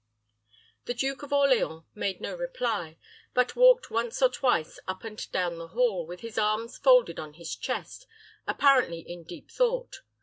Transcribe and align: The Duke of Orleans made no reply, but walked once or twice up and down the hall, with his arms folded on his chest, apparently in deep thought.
The 0.85 0.95
Duke 0.95 1.21
of 1.21 1.31
Orleans 1.31 1.83
made 1.93 2.21
no 2.21 2.33
reply, 2.35 2.97
but 3.35 3.55
walked 3.55 3.91
once 3.91 4.19
or 4.23 4.29
twice 4.29 4.79
up 4.87 5.03
and 5.03 5.31
down 5.31 5.59
the 5.59 5.67
hall, 5.67 6.07
with 6.07 6.21
his 6.21 6.39
arms 6.39 6.75
folded 6.79 7.19
on 7.19 7.33
his 7.35 7.55
chest, 7.55 8.07
apparently 8.47 9.01
in 9.01 9.23
deep 9.23 9.51
thought. 9.51 10.01